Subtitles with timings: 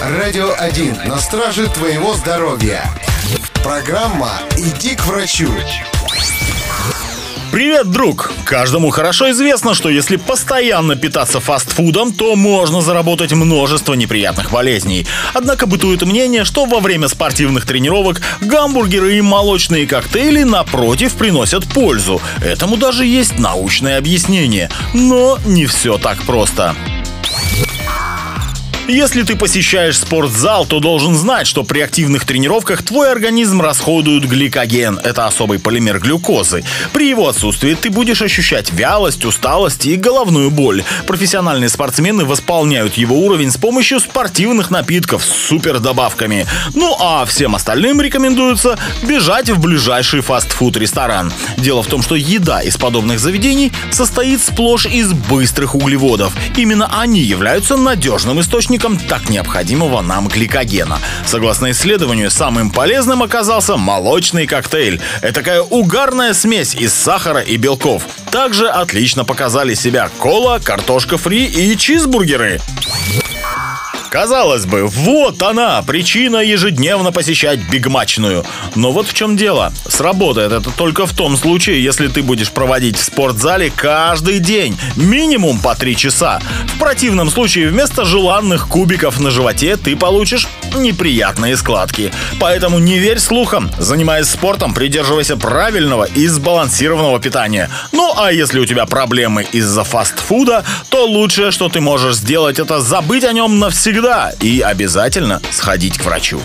[0.00, 2.84] Радио 1 на страже твоего здоровья.
[3.62, 5.48] Программа «Иди к врачу».
[7.50, 8.30] Привет, друг!
[8.44, 15.06] Каждому хорошо известно, что если постоянно питаться фастфудом, то можно заработать множество неприятных болезней.
[15.32, 22.20] Однако бытует мнение, что во время спортивных тренировок гамбургеры и молочные коктейли напротив приносят пользу.
[22.44, 24.68] Этому даже есть научное объяснение.
[24.92, 26.76] Но не все так просто.
[28.88, 35.00] Если ты посещаешь спортзал, то должен знать, что при активных тренировках твой организм расходует гликоген.
[35.02, 36.62] Это особый полимер глюкозы.
[36.92, 40.84] При его отсутствии ты будешь ощущать вялость, усталость и головную боль.
[41.08, 46.46] Профессиональные спортсмены восполняют его уровень с помощью спортивных напитков с супердобавками.
[46.74, 51.32] Ну а всем остальным рекомендуется бежать в ближайший фастфуд-ресторан.
[51.56, 56.32] Дело в том, что еда из подобных заведений состоит сплошь из быстрых углеводов.
[56.56, 60.98] Именно они являются надежным источником источником так необходимого нам гликогена.
[61.24, 65.00] Согласно исследованию, самым полезным оказался молочный коктейль.
[65.22, 68.02] Это такая угарная смесь из сахара и белков.
[68.30, 72.60] Также отлично показали себя кола, картошка фри и чизбургеры.
[74.16, 78.46] Казалось бы, вот она, причина ежедневно посещать бигмачную.
[78.74, 79.74] Но вот в чем дело.
[79.86, 85.60] Сработает это только в том случае, если ты будешь проводить в спортзале каждый день, минимум
[85.60, 86.40] по 3 часа.
[86.74, 92.10] В противном случае вместо желанных кубиков на животе ты получишь неприятные складки.
[92.40, 93.70] Поэтому не верь слухам.
[93.76, 97.68] Занимаясь спортом, придерживайся правильного и сбалансированного питания.
[97.92, 102.80] Ну а если у тебя проблемы из-за фастфуда, то лучшее, что ты можешь сделать, это
[102.80, 104.05] забыть о нем навсегда
[104.40, 106.40] и обязательно сходить к врачу.